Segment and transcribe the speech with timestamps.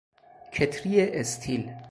[0.51, 1.73] کتری استیل